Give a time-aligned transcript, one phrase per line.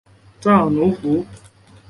[0.41, 1.23] 大奴湖。